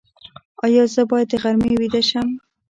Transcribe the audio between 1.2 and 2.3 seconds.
د غرمې ویده شم؟